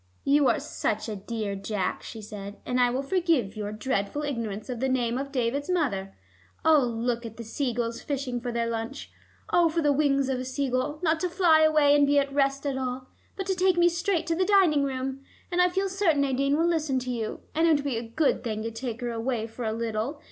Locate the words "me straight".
13.77-14.25